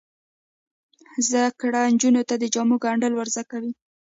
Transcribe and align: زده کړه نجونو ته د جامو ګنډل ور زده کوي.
زده 1.27 1.43
کړه 1.61 1.81
نجونو 1.93 2.21
ته 2.29 2.35
د 2.37 2.43
جامو 2.53 2.75
ګنډل 2.83 3.13
ور 3.15 3.27
زده 3.35 3.43
کوي. 3.51 3.71